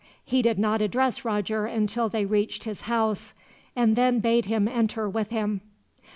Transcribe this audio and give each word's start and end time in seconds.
He 0.25 0.41
did 0.41 0.57
not 0.57 0.81
address 0.81 1.23
Roger 1.23 1.67
until 1.67 2.09
they 2.09 2.25
reached 2.25 2.63
his 2.63 2.81
house, 2.89 3.35
and 3.75 3.95
then 3.95 4.19
bade 4.19 4.45
him 4.45 4.67
enter 4.67 5.07
with 5.07 5.29
him. 5.29 5.61